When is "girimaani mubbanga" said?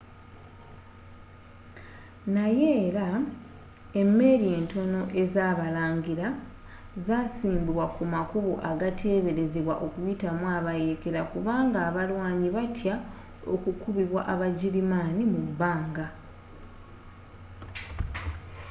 14.57-16.05